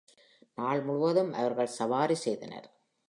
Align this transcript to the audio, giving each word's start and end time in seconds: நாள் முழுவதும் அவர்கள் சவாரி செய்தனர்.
நாள் 0.55 0.81
முழுவதும் 0.81 1.31
அவர்கள் 1.33 1.75
சவாரி 1.79 2.15
செய்தனர். 2.15 2.67